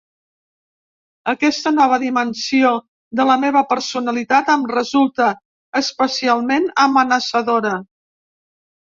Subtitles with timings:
[1.33, 2.73] Aquesta nova dimensió
[3.21, 5.31] de la meva personalitat em resulta
[5.85, 7.81] especialment amenaçadora.